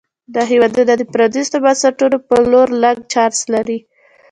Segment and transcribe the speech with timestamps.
[0.33, 3.79] دا هېوادونه د پرانیستو بنسټونو په لور لږ چانس لري.